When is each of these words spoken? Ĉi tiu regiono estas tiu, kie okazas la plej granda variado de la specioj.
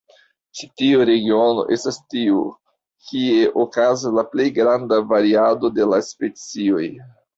Ĉi 0.59 0.67
tiu 0.81 1.03
regiono 1.09 1.65
estas 1.75 1.99
tiu, 2.13 2.39
kie 3.09 3.51
okazas 3.65 4.17
la 4.21 4.27
plej 4.33 4.49
granda 4.57 5.03
variado 5.13 5.71
de 5.81 5.91
la 5.93 6.01
specioj. 6.13 6.83